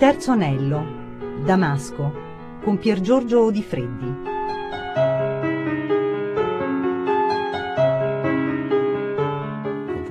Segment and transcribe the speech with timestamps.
[0.00, 2.10] terzo anello, Damasco,
[2.64, 4.28] con Pier Giorgio Di Freddi.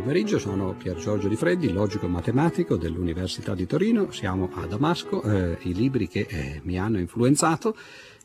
[0.10, 5.58] pomeriggio, sono Pier Giorgio Di Freddi, logico matematico dell'Università di Torino, siamo a Damasco, eh,
[5.62, 7.76] i libri che eh, mi hanno influenzato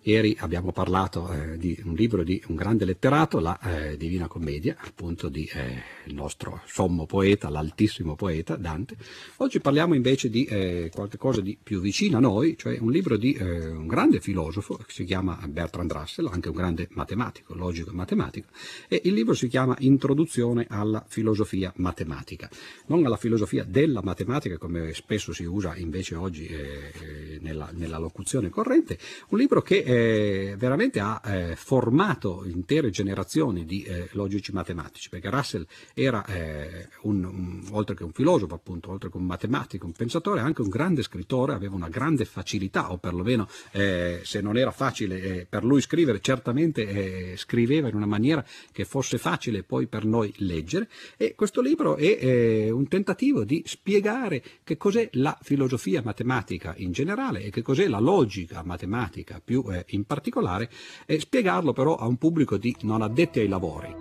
[0.07, 4.77] Ieri abbiamo parlato eh, di un libro di un grande letterato, la eh, Divina Commedia,
[4.79, 8.97] appunto di eh, il nostro sommo poeta, l'altissimo poeta Dante.
[9.39, 13.33] Oggi parliamo invece di eh, qualcosa di più vicino a noi, cioè un libro di
[13.33, 17.95] eh, un grande filosofo che si chiama Bertrand Russell, anche un grande matematico, logico e
[17.95, 18.49] matematico,
[18.89, 22.51] e il libro si chiama Introduzione alla filosofia matematica.
[22.89, 28.51] Non alla filosofia della matematica, come spesso si usa invece oggi eh, nella, nella, locuzione
[28.51, 28.99] corrente,
[29.29, 35.31] un libro che eh, veramente ha eh, formato intere generazioni di eh, logici matematici, perché
[35.31, 39.93] Russell era eh, un, un, oltre che un filosofo, appunto, oltre che un matematico, un
[39.93, 44.73] pensatore, anche un grande scrittore, aveva una grande facilità, o perlomeno eh, se non era
[44.73, 50.05] facile eh, per lui scrivere, certamente scriveva in una maniera che fosse facile poi per
[50.05, 50.89] noi leggere.
[51.17, 57.43] E questo libro è un tentativo di spiegare che cos'è la filosofia matematica in generale
[57.43, 60.71] e che cos'è la logica matematica più in particolare,
[61.07, 63.95] e spiegarlo però a un pubblico di non addetti ai lavori.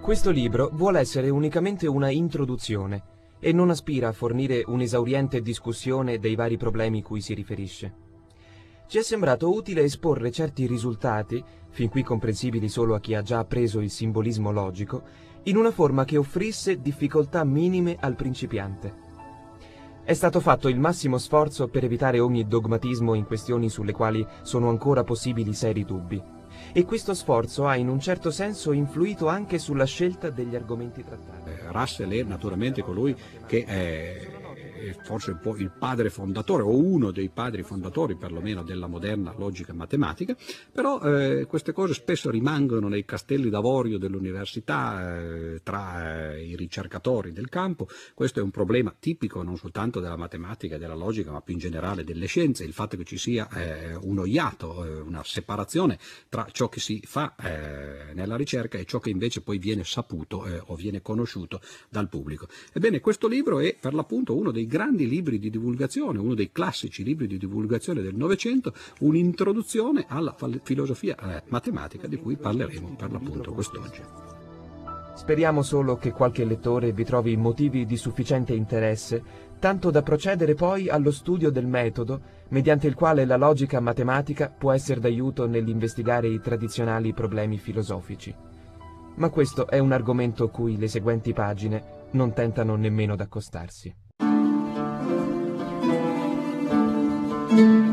[0.00, 3.04] Questo libro vuole essere unicamente una introduzione
[3.38, 7.94] e non aspira a fornire un'esauriente discussione dei vari problemi cui si riferisce.
[8.86, 13.38] Ci è sembrato utile esporre certi risultati, fin qui comprensibili solo a chi ha già
[13.38, 15.02] appreso il simbolismo logico,
[15.44, 19.11] in una forma che offrisse difficoltà minime al principiante.
[20.04, 24.68] È stato fatto il massimo sforzo per evitare ogni dogmatismo in questioni sulle quali sono
[24.68, 26.20] ancora possibili seri dubbi.
[26.72, 31.50] E questo sforzo ha in un certo senso influito anche sulla scelta degli argomenti trattati.
[31.50, 33.14] Eh, Russell è naturalmente colui
[33.46, 34.41] che è
[35.02, 40.36] forse il padre fondatore o uno dei padri fondatori perlomeno della moderna logica matematica,
[40.72, 47.32] però eh, queste cose spesso rimangono nei castelli d'avorio dell'università eh, tra eh, i ricercatori
[47.32, 51.40] del campo, questo è un problema tipico non soltanto della matematica e della logica ma
[51.40, 55.22] più in generale delle scienze, il fatto che ci sia eh, uno iato, eh, una
[55.24, 55.98] separazione
[56.28, 60.44] tra ciò che si fa eh, nella ricerca e ciò che invece poi viene saputo
[60.66, 62.48] o viene conosciuto dal pubblico.
[62.72, 67.04] Ebbene questo libro è per l'appunto uno dei grandi libri di divulgazione, uno dei classici
[67.04, 73.52] libri di divulgazione del Novecento, un'introduzione alla filosofia eh, matematica di cui parleremo per l'appunto
[73.52, 74.00] quest'oggi.
[75.14, 79.22] Speriamo solo che qualche lettore vi trovi motivi di sufficiente interesse,
[79.58, 84.72] tanto da procedere poi allo studio del metodo mediante il quale la logica matematica può
[84.72, 88.34] essere d'aiuto nell'investigare i tradizionali problemi filosofici.
[89.16, 94.01] Ma questo è un argomento cui le seguenti pagine non tentano nemmeno d'accostarsi.
[97.54, 97.91] thank you.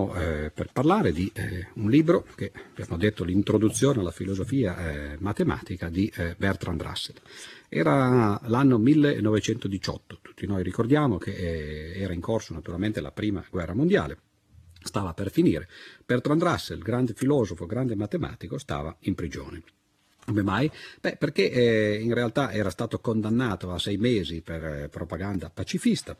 [0.00, 5.16] Stiamo eh, per parlare di eh, un libro che abbiamo detto l'introduzione alla filosofia eh,
[5.18, 7.16] matematica di eh, Bertrand Russell.
[7.68, 13.74] Era l'anno 1918, tutti noi ricordiamo che eh, era in corso naturalmente la prima guerra
[13.74, 14.18] mondiale,
[14.82, 15.68] stava per finire.
[16.04, 19.62] Bertrand Russell, grande filosofo, grande matematico, stava in prigione.
[20.24, 20.70] Come mai?
[21.00, 26.16] Beh, perché eh, in realtà era stato condannato a sei mesi per propaganda pacifista,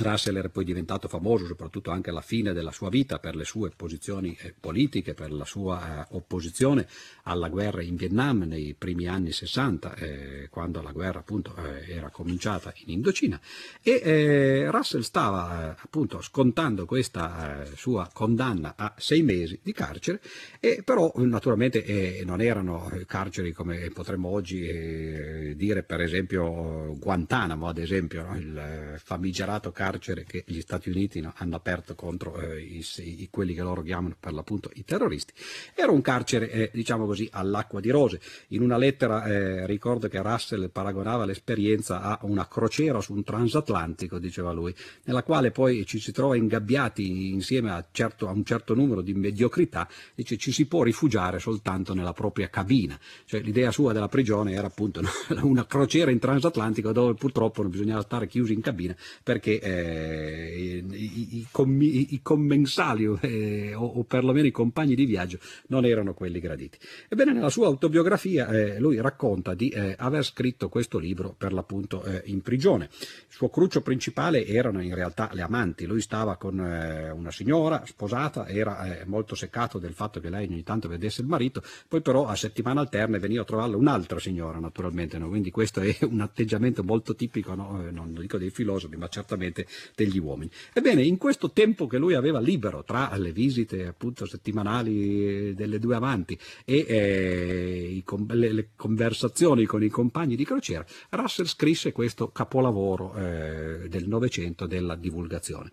[0.00, 3.70] Russell era poi diventato famoso soprattutto anche alla fine della sua vita per le sue
[3.74, 6.86] posizioni eh, politiche, per la sua eh, opposizione
[7.24, 12.10] alla guerra in Vietnam nei primi anni 60, eh, quando la guerra appunto eh, era
[12.10, 13.40] cominciata in Indocina.
[13.82, 20.20] E eh, Russell stava eh, appunto scontando questa sua condanna a sei mesi di carcere,
[20.60, 28.22] e però naturalmente non erano carceri come potremmo oggi dire per esempio Guantanamo, ad esempio,
[28.22, 28.36] no?
[28.36, 33.28] il famigerato carcere carcere che gli Stati Uniti no, hanno aperto contro eh, i, i,
[33.30, 35.32] quelli che loro chiamano per l'appunto i terroristi.
[35.74, 38.20] Era un carcere, eh, diciamo così, all'acqua di rose.
[38.48, 44.18] In una lettera eh, ricordo che Russell paragonava l'esperienza a una crociera su un transatlantico,
[44.18, 44.74] diceva lui,
[45.04, 49.14] nella quale poi ci si trova ingabbiati insieme a, certo, a un certo numero di
[49.14, 52.98] mediocrità, dice ci si può rifugiare soltanto nella propria cabina.
[53.24, 55.00] Cioè, l'idea sua della prigione era appunto
[55.40, 61.38] una crociera in transatlantico dove purtroppo non bisognava stare chiusi in cabina perché eh, i,
[61.38, 65.38] i, commi, i, commensali eh, o, o, perlomeno i compagni di viaggio
[65.68, 66.78] non erano quelli graditi.
[67.08, 72.02] Ebbene, nella sua autobiografia eh, lui racconta di eh, aver scritto questo libro per l'appunto
[72.04, 72.88] eh, in prigione.
[72.90, 75.86] Il suo cruccio principale erano in realtà le amanti.
[75.86, 80.62] Lui stava con eh, una signora sposata, era molto seccato del fatto che lei ogni
[80.62, 85.18] tanto vedesse il marito, poi però a settimana alterne veniva a trovarla un'altra signora naturalmente,
[85.18, 85.28] no?
[85.28, 87.88] quindi questo è un atteggiamento molto tipico, no?
[87.90, 90.50] non dico dei filosofi, ma certamente degli uomini.
[90.72, 95.96] Ebbene, in questo tempo che lui aveva libero tra le visite appunto settimanali delle due
[95.96, 103.14] amanti e eh, le, le, conversazioni con i compagni di crociera, Russell scrisse questo capolavoro
[103.14, 105.70] eh, del Novecento della divulgazione.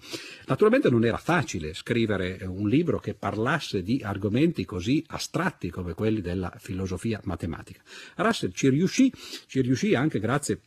[0.47, 6.21] Naturalmente non era facile scrivere un libro che parlasse di argomenti così astratti come quelli
[6.21, 7.81] della filosofia matematica.
[8.15, 9.11] Russell ci riuscì,
[9.47, 10.59] ci riuscì anche grazie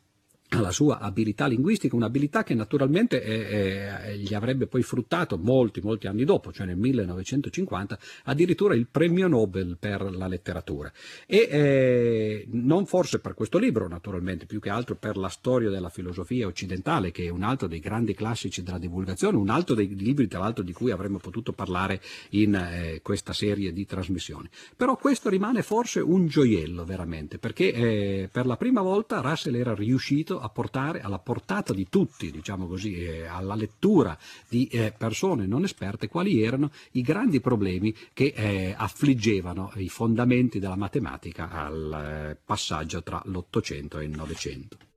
[0.51, 6.07] alla sua abilità linguistica, un'abilità che naturalmente eh, eh, gli avrebbe poi fruttato molti, molti
[6.07, 10.91] anni dopo, cioè nel 1950, addirittura il premio Nobel per la letteratura.
[11.27, 15.91] E eh, non forse per questo libro, naturalmente, più che altro per la storia della
[15.91, 20.29] filosofia occidentale, che è un altro dei grandi classici della divulgazione, un altro dei libri,
[20.29, 24.49] tra l'altro, di cui avremmo potuto parlare in eh, questa serie di trasmissioni.
[24.77, 29.75] Però questo rimane forse un gioiello, veramente, perché eh, per la prima volta Russell era
[29.75, 34.17] riuscito a portare alla portata di tutti, diciamo così, eh, alla lettura
[34.49, 40.59] di eh, persone non esperte quali erano i grandi problemi che eh, affliggevano i fondamenti
[40.59, 44.88] della matematica al eh, passaggio tra l'Ottocento e il Novecento.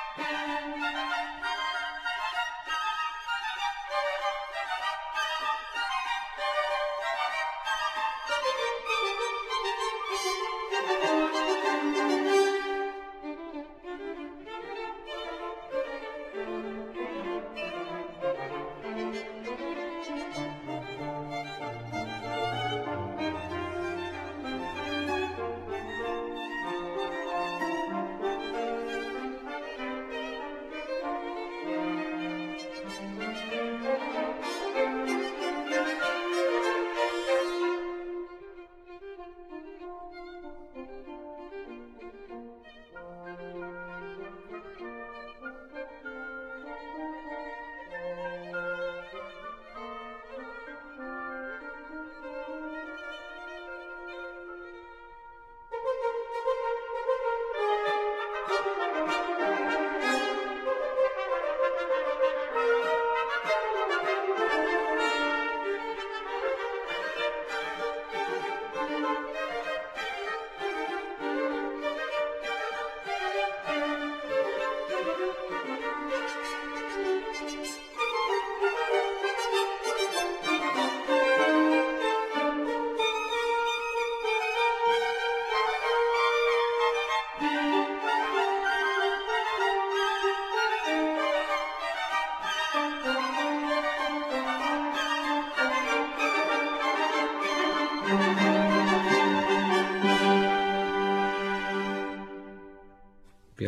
[0.00, 0.28] Thank
[1.42, 1.57] you.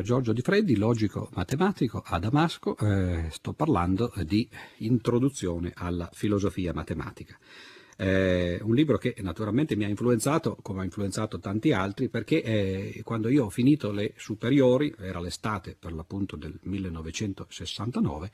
[0.01, 6.73] Pier Giorgio Di Freddi, logico matematico a Damasco, eh, sto parlando di introduzione alla filosofia
[6.73, 7.37] matematica.
[7.99, 13.03] Eh, un libro che naturalmente mi ha influenzato, come ha influenzato tanti altri, perché eh,
[13.05, 18.31] quando io ho finito le superiori, era l'estate per l'appunto del 1969,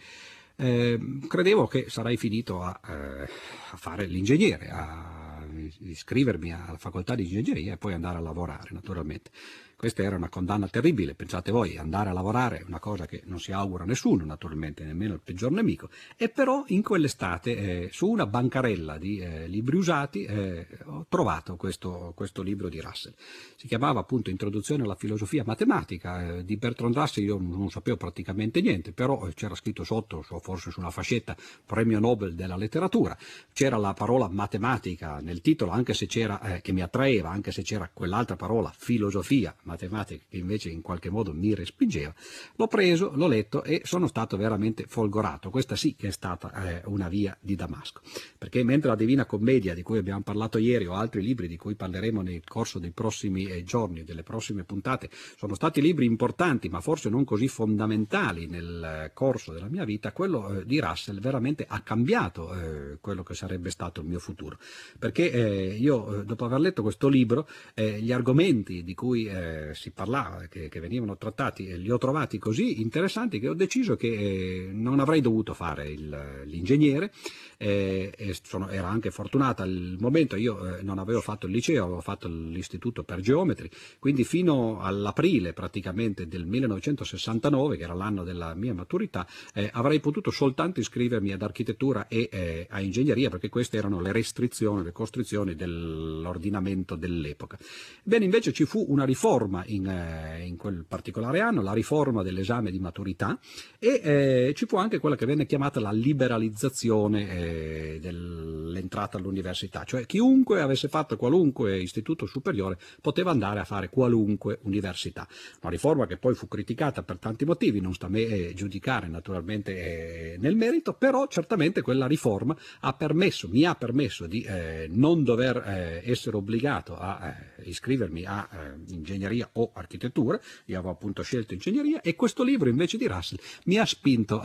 [0.54, 5.44] eh, credevo che sarei finito a, eh, a fare l'ingegnere, a
[5.80, 9.30] iscrivermi alla facoltà di ingegneria e poi andare a lavorare naturalmente.
[9.78, 13.38] Questa era una condanna terribile, pensate voi, andare a lavorare è una cosa che non
[13.38, 18.08] si augura a nessuno, naturalmente, nemmeno il peggior nemico, e però in quell'estate eh, su
[18.08, 23.12] una bancarella di eh, libri usati eh, ho trovato questo, questo, libro di Russell.
[23.56, 28.62] Si chiamava appunto Introduzione alla filosofia matematica, eh, di Bertrand Russell io non sapevo praticamente
[28.62, 33.14] niente, però eh, c'era scritto sotto, forse su una fascetta, premio Nobel della letteratura,
[33.52, 37.60] c'era la parola matematica nel titolo, anche se c'era, eh, che mi attraeva, anche se
[37.60, 42.14] c'era quell'altra parola, filosofia matematica che invece in qualche modo mi respingeva,
[42.54, 45.50] l'ho preso, l'ho letto e sono stato veramente folgorato.
[45.50, 48.00] Questa sì che è stata eh, una via di Damasco,
[48.38, 51.74] perché mentre la Divina Commedia di cui abbiamo parlato ieri o altri libri di cui
[51.74, 56.80] parleremo nel corso dei prossimi eh, giorni, delle prossime puntate, sono stati libri importanti ma
[56.80, 61.66] forse non così fondamentali nel eh, corso della mia vita, quello eh, di Russell veramente
[61.68, 64.58] ha cambiato eh, quello che sarebbe stato il mio futuro,
[64.98, 70.46] perché eh, io dopo aver letto questo libro gli argomenti di cui eh, si parlava,
[70.48, 74.68] che, che, venivano trattati, e li ho trovati così interessanti che ho deciso che eh,
[74.72, 77.12] non avrei dovuto fare il, l'ingegnere
[77.58, 82.00] eh, sono, era anche fortunata al momento, io eh, non avevo fatto il liceo, avevo
[82.00, 88.74] fatto l'istituto per geometri, quindi fino all'aprile praticamente del 1969, che era l'anno della mia
[88.74, 94.12] maturità, eh, avrei potuto soltanto iscrivermi ad architettura e a ingegneria, perché queste erano le
[94.12, 97.58] restrizioni, le costrizioni dell'ordinamento dell'epoca.
[98.02, 102.70] Bene, invece ci fu una riforma in, eh, in quel particolare anno, la riforma dell'esame
[102.70, 103.38] di maturità
[103.78, 110.60] e eh, ci fu anche quella che venne chiamata la liberalizzazione dell'entrata all'università, cioè chiunque
[110.60, 115.26] avesse fatto qualunque istituto superiore poteva andare a fare qualunque università.
[115.60, 119.08] Una riforma che poi fu criticata per tanti motivi, non sta a me eh, giudicare
[119.08, 124.86] naturalmente eh, nel merito, però certamente quella riforma ha permesso, mi ha permesso di eh,
[124.90, 129.02] non dover eh, essere obbligato a eh, iscrivermi a eh,
[129.36, 133.76] ingegneria o architettura, io avevo appunto scelto ingegneria e questo libro invece di Russell mi
[133.78, 134.40] ha spinto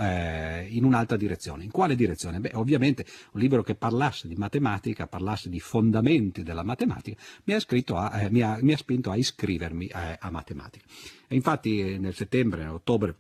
[0.70, 1.64] in un'altra direzione.
[1.64, 2.40] In quale direzione?
[2.40, 7.62] Beh, ovviamente un libro che parlasse di matematica, parlasse di fondamenti della matematica, mi ha,
[7.96, 10.86] a, eh, mi ha, mi ha spinto a iscrivermi a, a matematica.
[11.28, 13.16] E infatti eh, nel settembre, ottobre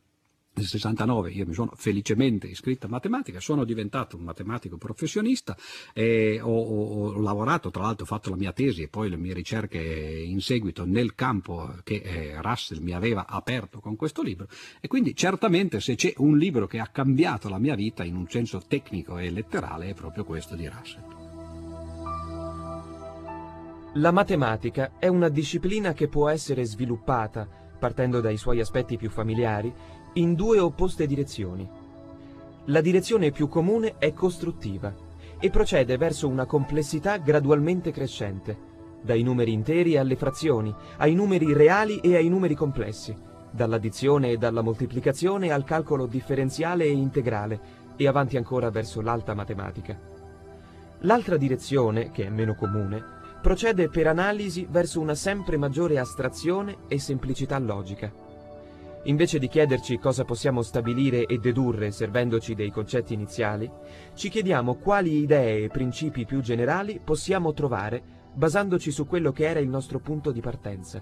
[0.53, 5.55] nel 69 io mi sono felicemente iscritto a matematica, sono diventato un matematico professionista
[5.95, 9.33] ho, ho, ho, lavorato, tra l'altro ho fatto la mia tesi e poi le mie
[9.33, 14.47] ricerche in seguito nel campo che eh, Russell mi aveva aperto con questo libro
[14.79, 18.27] e quindi certamente se c'è un libro che ha cambiato la mia vita in un
[18.27, 21.19] senso tecnico e letterale è proprio questo di Russell.
[23.95, 27.45] La matematica è una disciplina che può essere sviluppata,
[27.77, 29.73] partendo dai suoi aspetti più familiari,
[30.13, 31.67] in due opposte direzioni.
[32.65, 34.93] La direzione più comune è costruttiva
[35.39, 38.69] e procede verso una complessità gradualmente crescente,
[39.01, 43.15] dai numeri interi alle frazioni, ai numeri reali e ai numeri complessi,
[43.49, 47.59] dall'addizione e dalla moltiplicazione al calcolo differenziale e integrale
[47.95, 49.97] e avanti ancora verso l'alta matematica.
[50.99, 53.03] L'altra direzione, che è meno comune,
[53.41, 58.30] procede per analisi verso una sempre maggiore astrazione e semplicità logica.
[59.05, 63.69] Invece di chiederci cosa possiamo stabilire e dedurre servendoci dei concetti iniziali,
[64.13, 69.59] ci chiediamo quali idee e principi più generali possiamo trovare basandoci su quello che era
[69.59, 71.01] il nostro punto di partenza.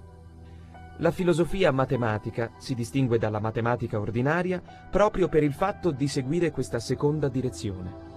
[1.00, 6.80] La filosofia matematica si distingue dalla matematica ordinaria proprio per il fatto di seguire questa
[6.80, 8.08] seconda direzione.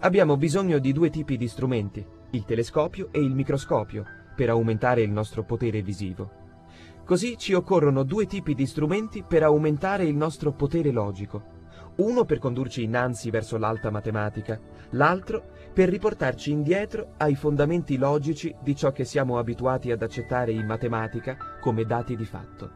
[0.00, 4.04] Abbiamo bisogno di due tipi di strumenti, il telescopio e il microscopio,
[4.34, 6.44] per aumentare il nostro potere visivo.
[7.06, 11.54] Così ci occorrono due tipi di strumenti per aumentare il nostro potere logico.
[11.98, 14.60] Uno per condurci innanzi verso l'alta matematica,
[14.90, 20.66] l'altro per riportarci indietro ai fondamenti logici di ciò che siamo abituati ad accettare in
[20.66, 22.70] matematica come dati di fatto.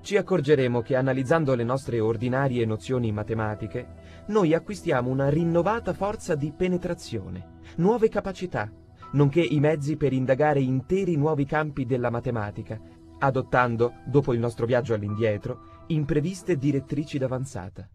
[0.00, 3.88] Ci accorgeremo che analizzando le nostre ordinarie nozioni matematiche,
[4.26, 8.70] noi acquistiamo una rinnovata forza di penetrazione, nuove capacità,
[9.14, 12.80] nonché i mezzi per indagare interi nuovi campi della matematica,
[13.18, 17.88] adottando, dopo il nostro viaggio all'indietro, impreviste direttrici d'avanzata.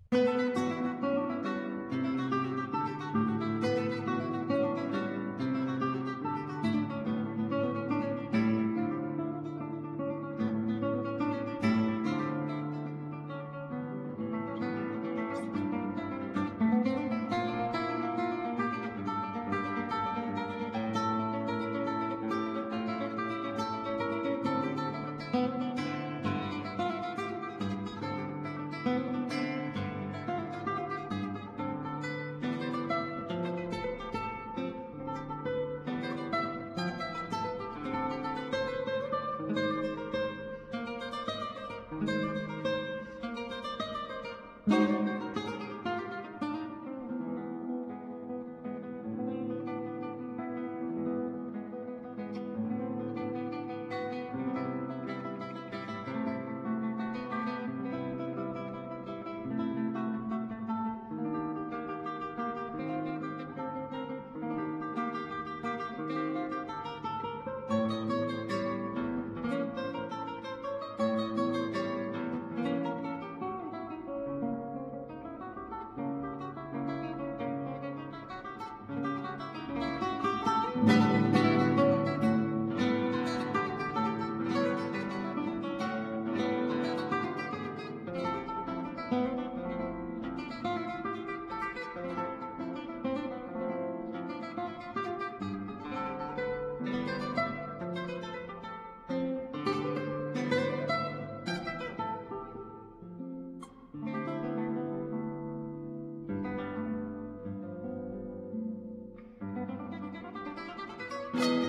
[111.31, 111.69] Thank you.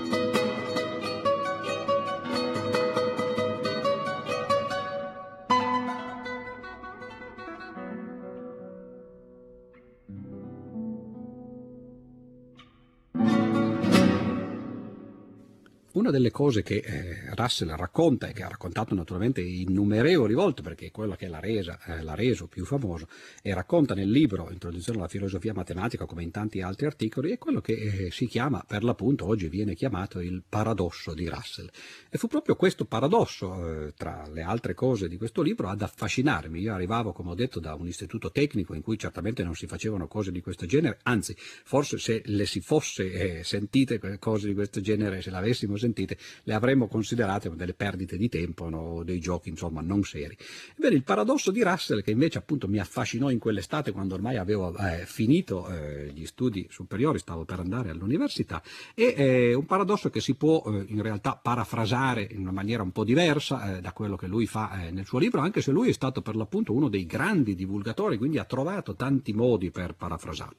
[16.00, 20.86] Una delle cose che eh, Russell racconta e che ha raccontato naturalmente innumerevoli volte, perché
[20.86, 23.06] è quello che l'ha, resa, eh, l'ha reso più famoso,
[23.42, 27.60] e racconta nel libro Introduzione alla filosofia matematica, come in tanti altri articoli, è quello
[27.60, 31.68] che eh, si chiama, per l'appunto, oggi viene chiamato il paradosso di Russell.
[32.08, 36.60] E fu proprio questo paradosso, eh, tra le altre cose di questo libro, ad affascinarmi.
[36.60, 40.08] Io arrivavo, come ho detto, da un istituto tecnico in cui certamente non si facevano
[40.08, 44.80] cose di questo genere, anzi, forse se le si fosse eh, sentite cose di questo
[44.80, 49.02] genere, se l'avessimo sentite, sentite, le avremmo considerate delle perdite di tempo, no?
[49.04, 50.36] dei giochi insomma non seri.
[50.76, 54.76] Ebbene, il paradosso di Russell, che invece appunto mi affascinò in quell'estate quando ormai avevo
[54.76, 58.62] eh, finito eh, gli studi superiori, stavo per andare all'università,
[58.94, 62.92] è eh, un paradosso che si può eh, in realtà parafrasare in una maniera un
[62.92, 65.88] po' diversa eh, da quello che lui fa eh, nel suo libro, anche se lui
[65.88, 70.58] è stato per l'appunto uno dei grandi divulgatori, quindi ha trovato tanti modi per parafrasarlo.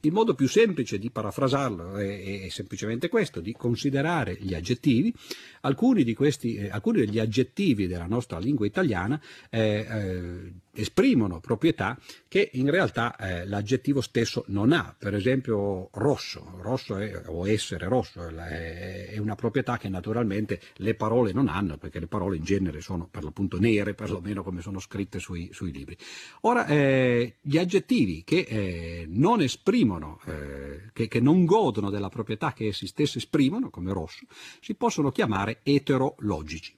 [0.00, 5.14] Il modo più semplice di parafrasarlo è, è semplicemente questo, di considerare gli aggettivi aggettivi.
[5.62, 12.50] Alcuni, questi, eh, alcuni degli aggettivi della nostra lingua italiana eh, eh, esprimono proprietà che
[12.54, 14.94] in realtà eh, l'aggettivo stesso non ha.
[14.98, 20.94] Per esempio rosso, rosso è, o essere rosso è, è, una proprietà che naturalmente le
[20.94, 24.78] parole non hanno, perché le parole in genere sono per l'appunto nere, perlomeno come sono
[24.78, 25.96] scritte sui, sui libri.
[26.42, 30.20] Ora, eh, gli aggettivi che eh, non esprimono,
[30.92, 34.24] che, che non godono della proprietà che essi stessi esprimono, come rosso,
[34.60, 36.74] si possono chiamare eterologici.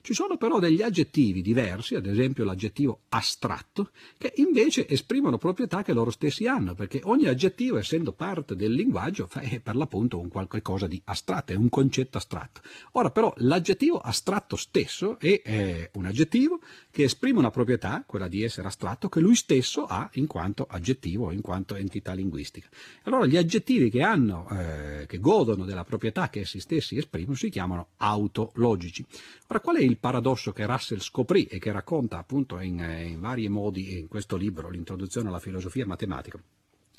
[0.00, 5.92] Ci sono però degli aggettivi diversi, ad esempio l'aggettivo astratto, che invece esprimono proprietà che
[5.92, 10.62] loro stessi hanno, perché ogni aggettivo, essendo parte del linguaggio, è per l'appunto un qualche
[10.62, 12.62] cosa di astratto, è un concetto astratto.
[12.92, 18.42] Ora però l'aggettivo astratto stesso è, è un aggettivo che esprime una proprietà, quella di
[18.42, 22.68] essere astratto, che lui stesso ha in quanto aggettivo, in quanto entità linguistica.
[23.02, 27.50] Allora gli aggettivi che hanno, eh, che godono della proprietà che essi stessi esprimono, si
[27.50, 29.04] chiamano autologici.
[29.48, 33.20] Ora qual è il paradosso che Russell scoprì e che racconta appunto in, eh, in
[33.20, 36.38] vari modi in questo libro, l'introduzione alla filosofia matematica.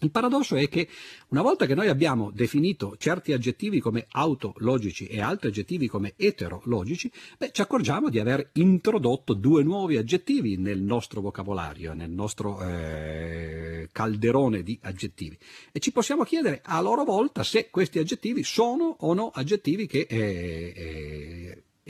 [0.02, 0.88] Il paradosso è che
[1.30, 7.12] una volta che noi abbiamo definito certi aggettivi come autologici e altri aggettivi come eterologici,
[7.38, 13.90] beh, ci accorgiamo di aver introdotto due nuovi aggettivi nel nostro vocabolario, nel nostro eh,
[13.92, 15.38] calderone di aggettivi.
[15.74, 20.08] E ci possiamo chiedere a loro volta se questi aggettivi sono o no aggettivi che
[20.10, 21.39] eh, eh,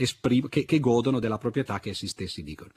[0.02, 2.72] esprim- che, che godono della proprietà che essi stessi dicono.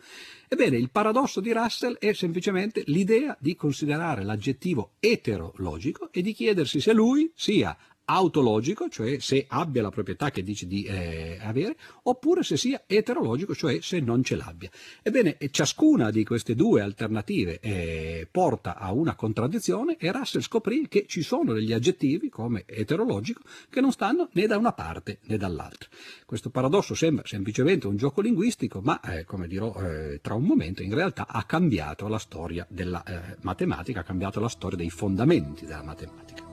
[0.49, 6.81] Ebbene, il paradosso di Russell è semplicemente l'idea di considerare l'aggettivo eterologico e di chiedersi
[6.81, 12.43] se lui sia autologico, cioè se abbia la proprietà che dice di eh, avere, oppure
[12.43, 14.71] se sia eterologico, cioè se non ce l'abbia.
[15.03, 21.07] Ebbene, ciascuna di queste due alternative eh, porta a una contraddizione e Russell scoprì che
[21.07, 25.89] ci sono degli aggettivi, come eterologico, che non stanno né da una parte né dall'altra.
[26.27, 30.83] Questo paradosso sembra semplicemente un gioco linguistico, ma eh, come dirò eh, tra un momento,
[30.83, 35.65] in realtà ha cambiato la storia della eh, matematica, ha cambiato la storia dei fondamenti
[35.65, 36.52] della matematica.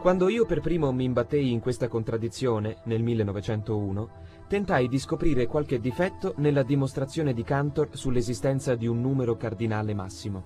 [0.00, 4.10] Quando io per primo mi imbattei in questa contraddizione, nel 1901,
[4.46, 10.44] tentai di scoprire qualche difetto nella dimostrazione di Cantor sull'esistenza di un numero cardinale massimo.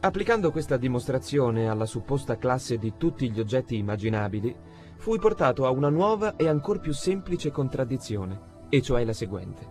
[0.00, 4.54] Applicando questa dimostrazione alla supposta classe di tutti gli oggetti immaginabili,
[4.96, 9.66] fui portato a una nuova e ancor più semplice contraddizione, e cioè la seguente.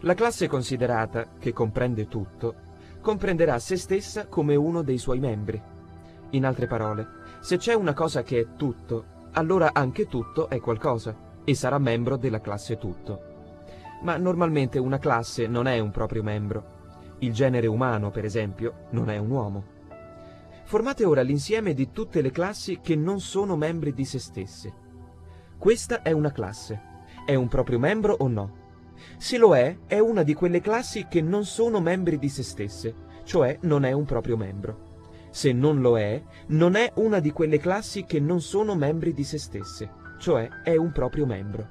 [0.00, 2.54] La classe considerata, che comprende tutto,
[3.00, 5.62] comprenderà se stessa come uno dei suoi membri.
[6.30, 11.40] In altre parole, se c'è una cosa che è tutto, allora anche tutto è qualcosa,
[11.42, 13.30] e sarà membro della classe tutto.
[14.02, 19.10] Ma normalmente una classe non è un proprio membro, il genere umano, per esempio, non
[19.10, 19.64] è un uomo.
[20.64, 24.72] Formate ora l'insieme di tutte le classi che non sono membri di se stesse.
[25.58, 26.90] Questa è una classe.
[27.26, 28.60] È un proprio membro o no?
[29.18, 32.94] Se lo è, è una di quelle classi che non sono membri di se stesse,
[33.24, 34.91] cioè non è un proprio membro.
[35.32, 39.24] Se non lo è, non è una di quelle classi che non sono membri di
[39.24, 41.66] se stesse, cioè è un proprio membro.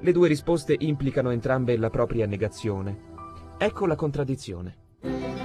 [0.00, 3.12] Le due risposte implicano entrambe la propria negazione.
[3.56, 5.43] Ecco la contraddizione.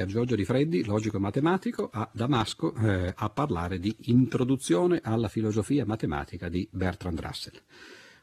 [0.00, 5.28] Pier Giorgio Di Freddi, logico e matematico, a Damasco eh, a parlare di introduzione alla
[5.28, 7.60] filosofia matematica di Bertrand Russell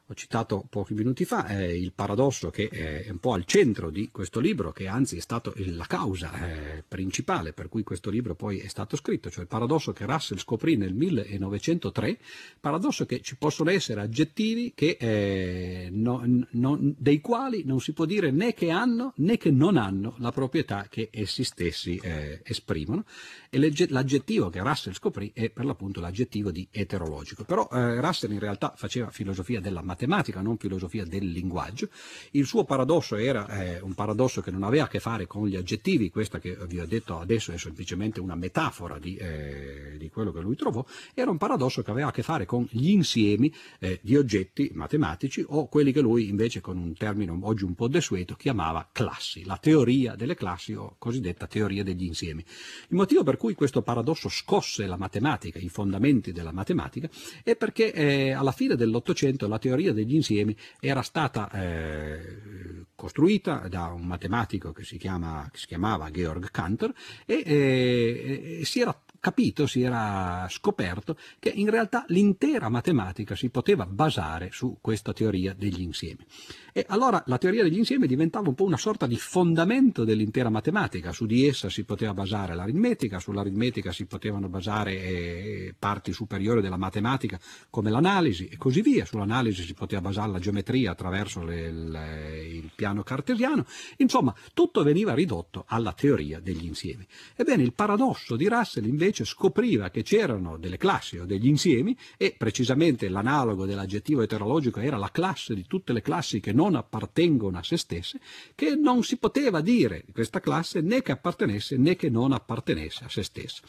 [0.09, 4.09] ho citato pochi minuti fa, è il paradosso che è un po' al centro di
[4.09, 8.59] questo libro, che anzi è stato la causa eh, principale per cui questo libro poi
[8.59, 12.19] è stato scritto, cioè il paradosso che Russell scoprì nel 1903,
[12.61, 18.05] paradosso che ci possono essere aggettivi che, eh, no, no, dei quali non si può
[18.05, 23.03] dire né che hanno né che non hanno la proprietà che essi stessi eh, esprimono
[23.49, 27.43] e l'aggettivo che Russell scoprì è per l'appunto l'aggettivo di eterologico.
[27.43, 31.89] Però eh, Russell in realtà faceva filosofia della matematica, matematica, non filosofia del linguaggio.
[32.31, 35.55] Il suo paradosso era eh, un paradosso che non aveva a che fare con gli
[35.55, 40.31] aggettivi, questa che vi ho detto adesso è semplicemente una metafora di, eh, di quello
[40.31, 43.99] che lui trovò, era un paradosso che aveva a che fare con gli insiemi eh,
[44.03, 48.35] di oggetti matematici o quelli che lui invece con un termine oggi un po' desueto
[48.35, 52.43] chiamava classi, la teoria delle classi o cosiddetta teoria degli insiemi.
[52.89, 57.09] Il motivo per cui questo paradosso scosse la matematica, i fondamenti della matematica,
[57.43, 63.87] è perché eh, alla fine dell'Ottocento la teoria degli insiemi era stata eh, costruita da
[63.87, 66.93] un matematico che si, chiama, che si chiamava Georg Cantor
[67.25, 73.85] e eh, si era capito, si era scoperto che in realtà l'intera matematica si poteva
[73.85, 76.25] basare su questa teoria degli insiemi.
[76.71, 81.11] E allora la teoria degli insiemi diventava un po' una sorta di fondamento dell'intera matematica,
[81.11, 86.77] su di essa si poteva basare l'aritmetica, sull'aritmetica si potevano basare eh, parti superiori della
[86.77, 87.39] matematica
[87.71, 92.69] come l'analisi e così via, sull'analisi si poteva basare la geometria attraverso le, le, il
[92.75, 93.65] piano cartesiano,
[93.97, 97.07] insomma tutto veniva ridotto alla teoria degli insiemi.
[97.35, 102.35] Ebbene il paradosso di Russell invece scopriva che c'erano delle classi o degli insiemi e
[102.37, 107.57] precisamente l'analogo dell'aggettivo eterologico era la classe di tutte le classi che non non appartengono
[107.57, 108.19] a se stesse,
[108.53, 113.05] che non si poteva dire di questa classe né che appartenesse né che non appartenesse
[113.05, 113.61] a se stessa.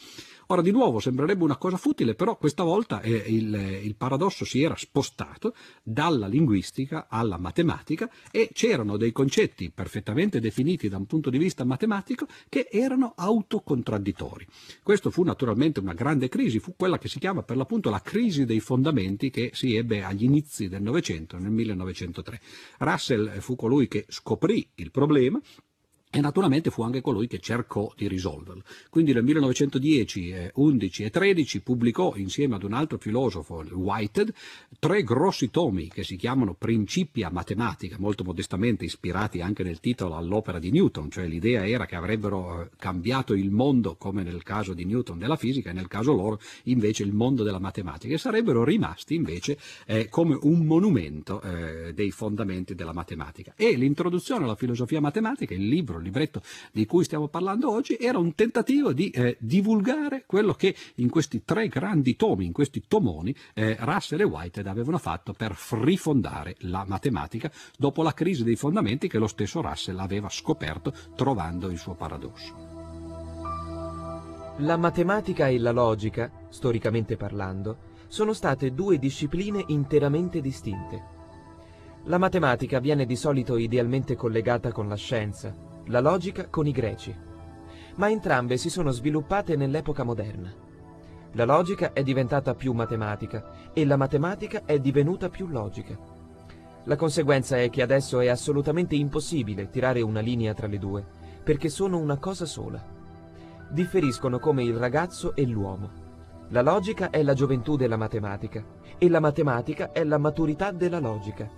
[0.51, 4.63] Ora di nuovo sembrerebbe una cosa futile, però questa volta eh, il, il, paradosso si
[4.63, 11.29] era spostato dalla linguistica alla matematica e c'erano dei concetti perfettamente definiti da un punto
[11.29, 14.47] di vista matematico che erano autocontradditori.
[14.81, 18.45] Questo fu naturalmente una grande crisi, fu quella che si chiama per l'appunto la crisi
[18.45, 22.41] dei fondamenti che si ebbe agli inizi del Novecento, nel 1903.
[22.79, 25.39] Russell fu colui che scoprì il problema
[26.11, 28.63] e naturalmente fu anche colui che cercò di risolverlo.
[28.89, 34.33] Quindi nel 1910, eh, 11 e 13 pubblicò insieme ad un altro filosofo, Whitehead,
[34.79, 40.57] tre grossi tomi che si chiamano Principia Matematica, molto modestamente ispirati anche nel titolo all'opera
[40.57, 44.85] di Newton, cioè l'idea era che avrebbero eh, cambiato il mondo, come nel caso di
[44.85, 49.13] Newton della fisica, e nel caso loro invece il mondo della matematica, e sarebbero rimasti
[49.13, 53.53] invece eh, come un monumento eh, dei fondamenti della matematica.
[53.55, 58.17] E l'introduzione alla filosofia matematica, il libro il libretto di cui stiamo parlando oggi, era
[58.17, 63.35] un tentativo di eh, divulgare quello che in questi tre grandi tomi, in questi tomoni,
[63.53, 69.07] eh, Russell e Whitehead avevano fatto per rifondare la matematica dopo la crisi dei fondamenti
[69.07, 72.77] che lo stesso Russell aveva scoperto trovando il suo paradosso.
[74.61, 81.17] La matematica e la logica, storicamente parlando, sono state due discipline interamente distinte.
[82.05, 85.55] La matematica viene di solito idealmente collegata con la scienza,
[85.89, 87.15] la logica con i greci,
[87.95, 90.53] ma entrambe si sono sviluppate nell'epoca moderna.
[91.31, 95.97] La logica è diventata più matematica e la matematica è divenuta più logica.
[96.83, 101.03] La conseguenza è che adesso è assolutamente impossibile tirare una linea tra le due,
[101.43, 102.83] perché sono una cosa sola.
[103.69, 106.07] Differiscono come il ragazzo e l'uomo.
[106.49, 108.63] La logica è la gioventù della matematica
[108.99, 111.49] e la matematica è la maturità della logica.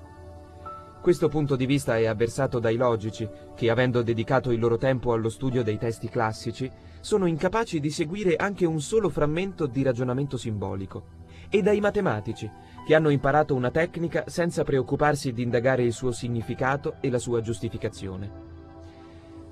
[1.01, 5.29] Questo punto di vista è avversato dai logici, che avendo dedicato il loro tempo allo
[5.29, 11.05] studio dei testi classici, sono incapaci di seguire anche un solo frammento di ragionamento simbolico,
[11.49, 12.47] e dai matematici,
[12.85, 17.41] che hanno imparato una tecnica senza preoccuparsi di indagare il suo significato e la sua
[17.41, 18.31] giustificazione.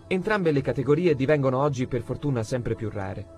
[0.06, 3.38] Entrambe le categorie divengono oggi per fortuna sempre più rare.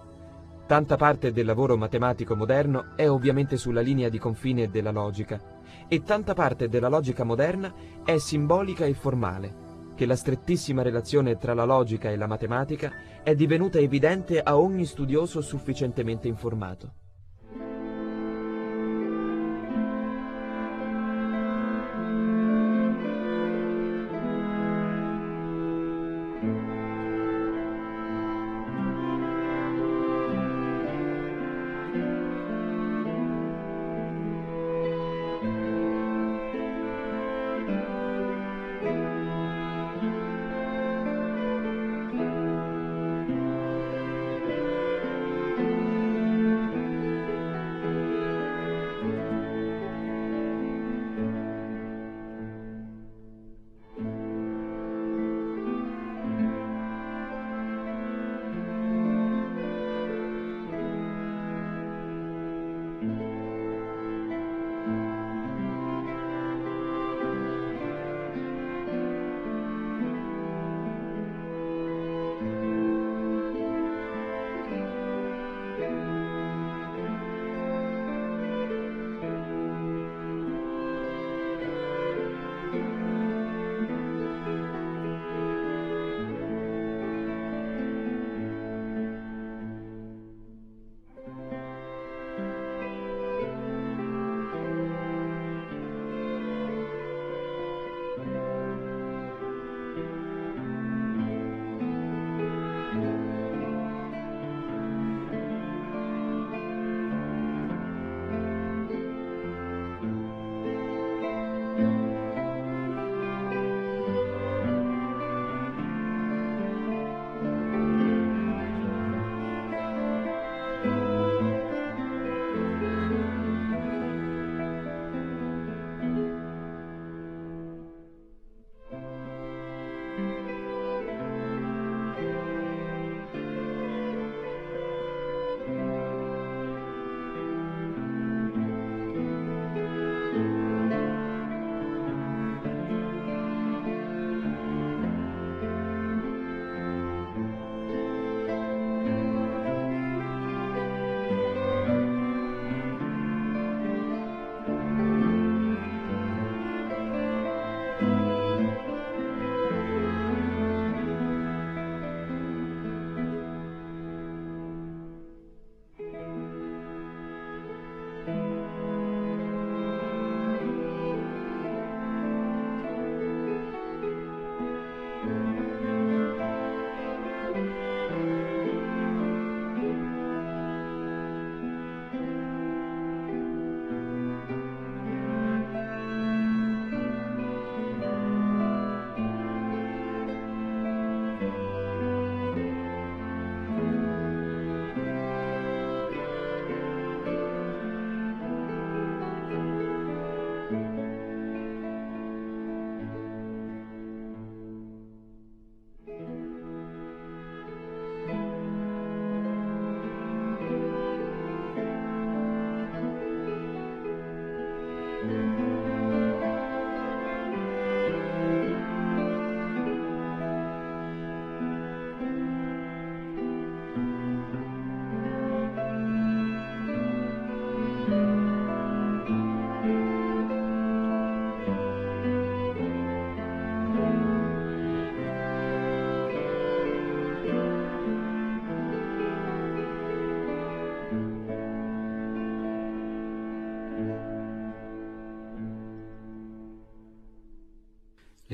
[0.68, 5.60] Tanta parte del lavoro matematico moderno è ovviamente sulla linea di confine della logica,
[5.94, 7.74] e tanta parte della logica moderna
[8.06, 13.36] è simbolica e formale, che la strettissima relazione tra la logica e la matematica è
[13.36, 16.94] divenuta evidente a ogni studioso sufficientemente informato.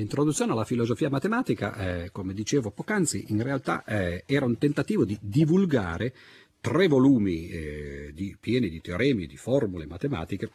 [0.07, 5.17] Introduzione alla filosofia matematica, eh, come dicevo poc'anzi, in realtà eh, era un tentativo di
[5.19, 6.13] divulgare
[6.61, 10.49] tre volumi eh, di, pieni di teoremi, di formule matematiche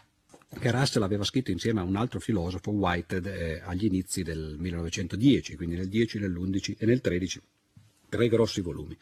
[0.59, 5.57] che Russell aveva scritto insieme a un altro filosofo, Whitehead, eh, agli inizi del 1910,
[5.57, 7.40] quindi nel 10, nell'11 e nel 13,
[8.09, 8.96] tre grossi volumi.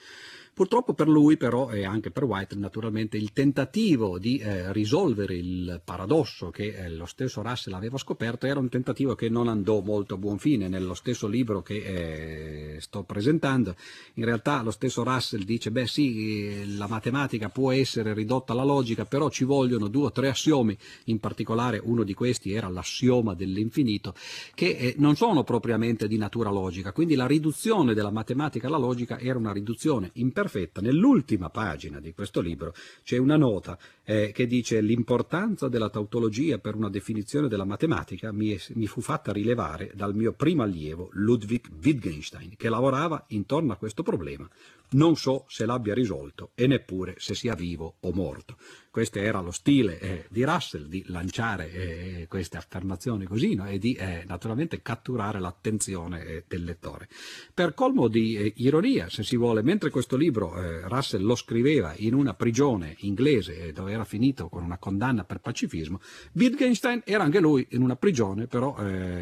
[0.60, 5.80] Purtroppo per lui però e anche per White naturalmente il tentativo di eh, risolvere il
[5.82, 10.16] paradosso che eh, lo stesso Russell aveva scoperto era un tentativo che non andò molto
[10.16, 13.74] a buon fine nello stesso libro che eh, sto presentando.
[14.16, 19.06] In realtà lo stesso Russell dice beh sì la matematica può essere ridotta alla logica
[19.06, 24.12] però ci vogliono due o tre assiomi, in particolare uno di questi era l'assioma dell'infinito
[24.54, 29.18] che eh, non sono propriamente di natura logica, quindi la riduzione della matematica alla logica
[29.18, 30.80] era una riduzione imperfetta perfetta.
[30.80, 32.74] Nell'ultima pagina di questo libro
[33.04, 38.50] c'è una nota eh, che dice l'importanza della tautologia per una definizione della matematica mi,
[38.50, 43.76] è, mi fu fatta rilevare dal mio primo allievo Ludwig Wittgenstein, che lavorava intorno a
[43.76, 44.48] questo problema.
[44.92, 48.56] Non so se l'abbia risolto e neppure se sia vivo o morto.
[48.90, 53.68] Questo era lo stile eh, di Russell di lanciare eh, queste affermazioni così no?
[53.68, 57.08] e di eh, naturalmente catturare l'attenzione eh, del lettore.
[57.54, 61.94] Per colmo di eh, ironia, se si vuole, mentre questo libro eh, Russell lo scriveva
[61.98, 66.00] in una prigione inglese dove era finito con una condanna per pacifismo,
[66.32, 68.76] Wittgenstein era anche lui in una prigione, però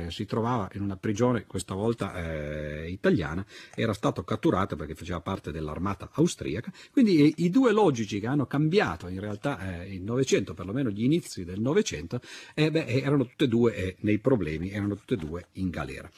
[0.09, 3.45] si trovava in una prigione questa volta italiana,
[3.75, 9.09] era stato catturato perché faceva parte dell'armata austriaca, quindi i due logici che hanno cambiato
[9.09, 12.21] in realtà eh, il Novecento, perlomeno gli inizi del Novecento,
[12.55, 16.11] eh, beh, erano tutte e due eh, nei problemi, erano tutte e due in galera.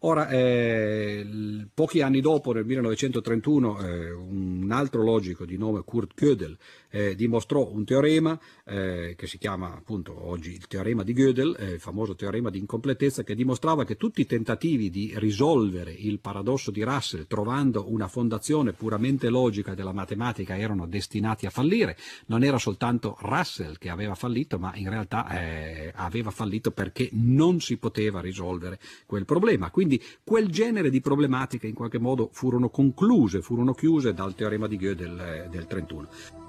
[0.00, 1.26] Ora, eh,
[1.72, 6.58] pochi anni dopo, nel 1931, eh, un altro logico di nome Kurt Gödel
[6.94, 11.72] eh, dimostrò un teorema eh, che si chiama appunto oggi il teorema di Gödel, eh,
[11.72, 16.70] il famoso teorema di incompletezza, che dimostrava che tutti i tentativi di risolvere il paradosso
[16.70, 21.96] di Russell trovando una fondazione puramente logica della matematica erano destinati a fallire.
[22.26, 27.58] Non era soltanto Russell che aveva fallito, ma in realtà eh, aveva fallito perché non
[27.58, 29.70] si poteva risolvere quel problema.
[29.72, 34.76] Quindi quel genere di problematiche in qualche modo furono concluse, furono chiuse dal teorema di
[34.76, 36.43] Gödel eh, del 31.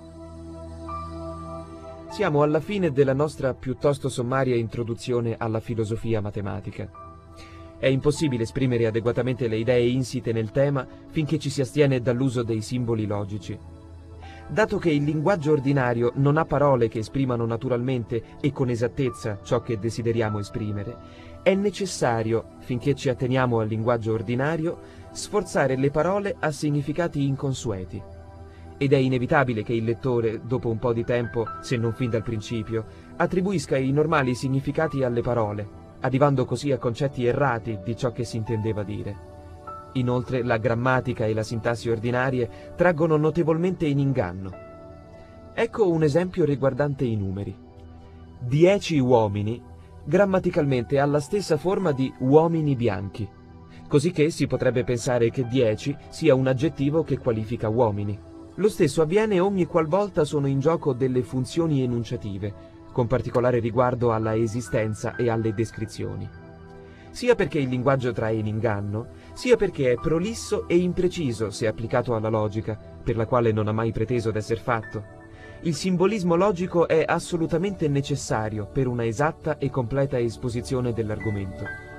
[2.15, 6.89] Siamo alla fine della nostra piuttosto sommaria introduzione alla filosofia matematica.
[7.77, 12.61] È impossibile esprimere adeguatamente le idee insite nel tema finché ci si astiene dall'uso dei
[12.61, 13.59] simboli logici.
[14.47, 19.61] Dato che il linguaggio ordinario non ha parole che esprimano naturalmente e con esattezza ciò
[19.61, 20.95] che desideriamo esprimere,
[21.43, 24.79] è necessario, finché ci atteniamo al linguaggio ordinario,
[25.11, 28.14] sforzare le parole a significati inconsueti
[28.77, 32.23] ed è inevitabile che il lettore, dopo un po' di tempo, se non fin dal
[32.23, 35.67] principio, attribuisca i normali significati alle parole,
[36.01, 39.33] arrivando così a concetti errati di ciò che si intendeva dire.
[39.93, 44.51] Inoltre la grammatica e la sintassi ordinarie traggono notevolmente in inganno.
[45.53, 47.55] Ecco un esempio riguardante i numeri.
[48.39, 49.61] Dieci uomini
[50.03, 53.27] grammaticalmente ha la stessa forma di uomini bianchi,
[53.87, 58.33] cosicché si potrebbe pensare che dieci sia un aggettivo che qualifica uomini.
[58.57, 62.53] Lo stesso avviene ogni qualvolta sono in gioco delle funzioni enunciative,
[62.93, 66.29] con particolare riguardo alla esistenza e alle descrizioni.
[67.11, 72.15] Sia perché il linguaggio trae in inganno, sia perché è prolisso e impreciso se applicato
[72.15, 75.03] alla logica, per la quale non ha mai preteso d'esser fatto.
[75.63, 81.94] Il simbolismo logico è assolutamente necessario per una esatta e completa esposizione dell'argomento.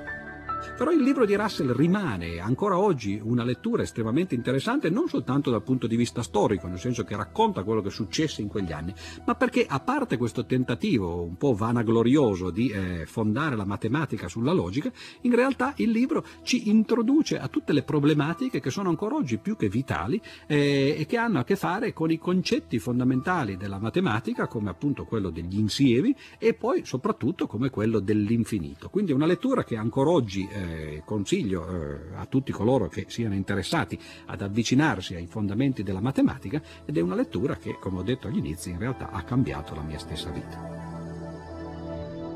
[0.77, 5.63] Però il libro di Russell rimane ancora oggi una lettura estremamente interessante non soltanto dal
[5.63, 8.95] punto di vista storico, nel senso che racconta quello che successe in quegli anni,
[9.25, 14.53] ma perché a parte questo tentativo un po' vanaglorioso di eh, fondare la matematica sulla
[14.53, 14.91] logica,
[15.23, 19.57] in realtà il libro ci introduce a tutte le problematiche che sono ancora oggi più
[19.57, 24.47] che vitali eh, e che hanno a che fare con i concetti fondamentali della matematica,
[24.47, 28.89] come appunto quello degli insiemi e poi soprattutto come quello dell'infinito.
[28.89, 33.99] Quindi una lettura che ancora oggi eh, consiglio eh, a tutti coloro che siano interessati
[34.27, 38.39] ad avvicinarsi ai fondamenti della matematica ed è una lettura che, come ho detto agli
[38.39, 40.85] inizi, in realtà ha cambiato la mia stessa vita.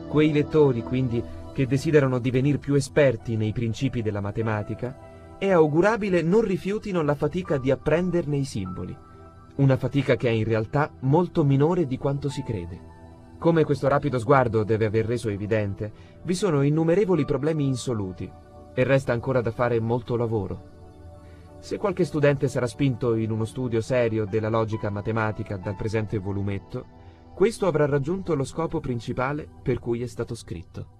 [0.08, 6.42] Quei lettori, quindi, che desiderano divenire più esperti nei principi della matematica, è augurabile non
[6.42, 8.94] rifiutino la fatica di apprenderne i simboli,
[9.56, 12.99] una fatica che è in realtà molto minore di quanto si crede.
[13.40, 15.90] Come questo rapido sguardo deve aver reso evidente,
[16.24, 18.30] vi sono innumerevoli problemi insoluti
[18.74, 21.58] e resta ancora da fare molto lavoro.
[21.58, 26.84] Se qualche studente sarà spinto in uno studio serio della logica matematica dal presente volumetto,
[27.32, 30.98] questo avrà raggiunto lo scopo principale per cui è stato scritto.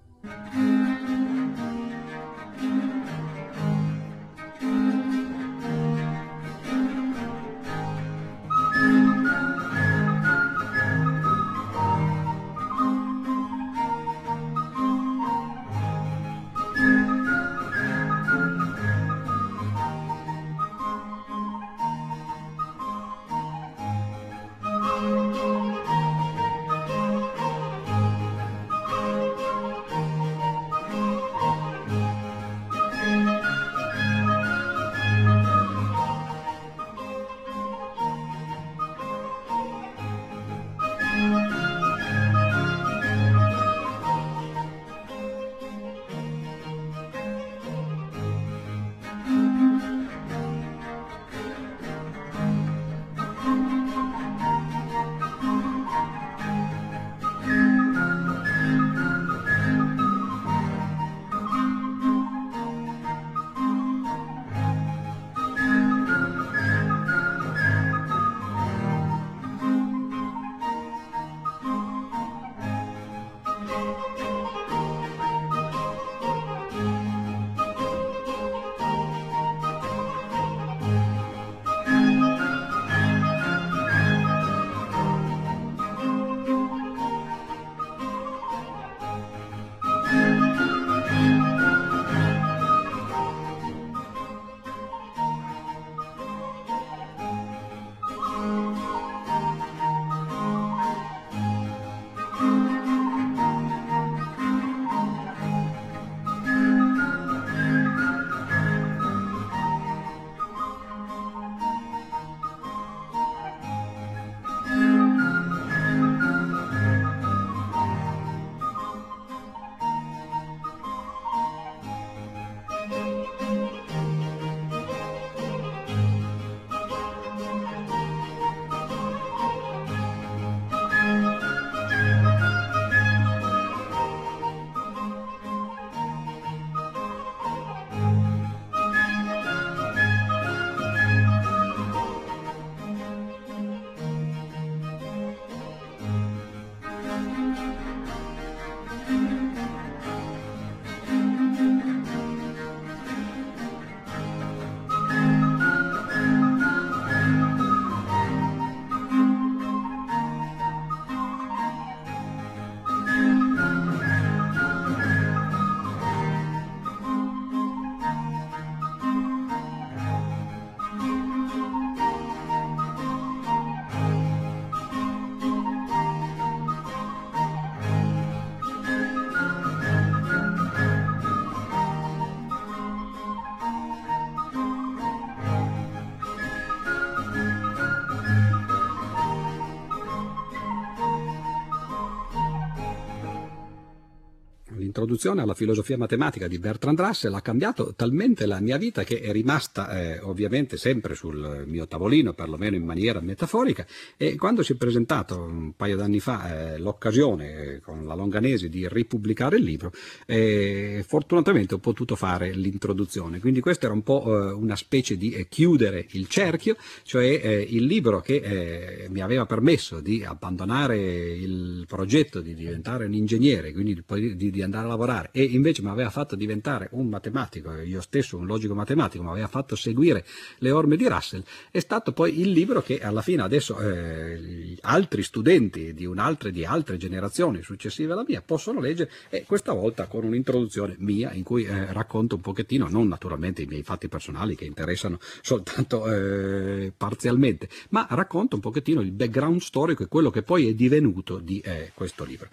[195.11, 199.33] L'introduzione alla filosofia matematica di Bertrand Russell ha cambiato talmente la mia vita che è
[199.33, 203.85] rimasta eh, ovviamente sempre sul mio tavolino, perlomeno in maniera metaforica,
[204.17, 208.69] e quando si è presentato un paio d'anni fa eh, l'occasione eh, con la Longanesi
[208.69, 209.93] di ripubblicare il libro,
[210.27, 213.41] eh, fortunatamente ho potuto fare l'introduzione.
[213.41, 218.21] Quindi questa era un po' eh, una specie di chiudere il cerchio, cioè il libro
[218.21, 224.51] che mi aveva permesso di abbandonare il progetto di diventare un ingegnere, quindi di, di,
[224.51, 224.99] di andare a lavorare,
[225.33, 229.49] e invece mi aveva fatto diventare un matematico, io stesso un logico matematico, mi aveva
[229.49, 230.25] fatto seguire
[230.59, 235.23] le orme di Russell, è stato poi il libro che alla fine adesso eh, altri
[235.23, 236.09] studenti di
[236.51, 241.43] di altre generazioni successive alla mia possono leggere e questa volta con un'introduzione mia in
[241.43, 246.93] cui eh, racconto un pochettino, non naturalmente i miei fatti personali che interessano soltanto eh,
[246.97, 251.61] parzialmente, ma racconto un pochettino il background storico e quello che poi è divenuto di
[251.61, 252.49] eh, questo libro.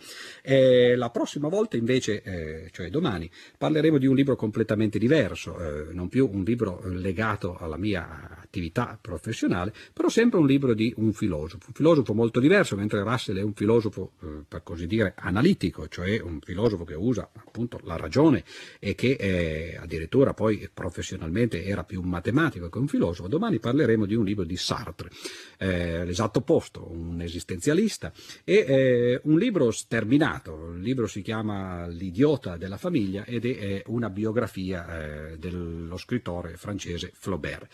[0.96, 6.08] la prossima volta invece, eh, cioè domani, parleremo di un libro completamente diverso, eh, non
[6.08, 11.66] più un libro legato alla mia attività professionale, però sempre un libro di un filosofo,
[11.68, 16.20] un filosofo molto diverso, mentre Russell è un filosofo, eh, per così dire, analitico, cioè
[16.20, 18.44] un filosofo che usa appunto la ragione
[18.80, 23.28] e che addirittura poi professionalmente era più un matematico che un filosofo.
[23.28, 25.10] Domani parleremo di un libro di Sartre,
[25.58, 28.12] eh, l'esatto opposto, un esistenzialista,
[28.44, 32.27] e eh, un libro sterminato, il libro si chiama L'idiota
[32.58, 37.68] della famiglia ed è una biografia eh, dello scrittore francese Flaubert.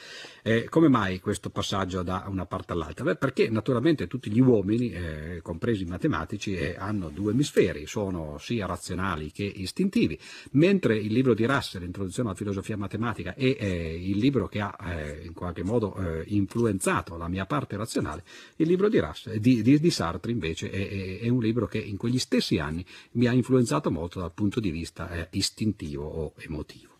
[0.43, 3.03] Eh, come mai questo passaggio da una parte all'altra?
[3.03, 8.37] Beh, perché naturalmente tutti gli uomini, eh, compresi i matematici, eh, hanno due emisferi, sono
[8.37, 10.19] sia razionali che istintivi,
[10.51, 15.21] mentre il libro di Russell, Introduzione alla filosofia matematica, è il libro che ha eh,
[15.25, 18.23] in qualche modo eh, influenzato la mia parte razionale,
[18.57, 21.79] il libro di, Russell, di, di, di Sartre invece è, è, è, un libro che
[21.79, 26.91] in quegli stessi anni mi ha influenzato molto dal punto di vista istintivo o emotivo.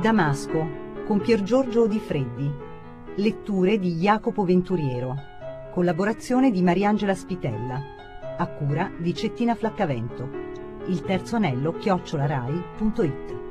[0.00, 2.50] Damasco con Pier Giorgio Di Freddi.
[3.16, 5.16] Letture di Jacopo Venturiero.
[5.72, 8.36] Collaborazione di Mariangela Spitella.
[8.36, 10.28] A cura di Cettina Flaccavento.
[10.86, 13.47] Il terzo anello chiocciolarai.it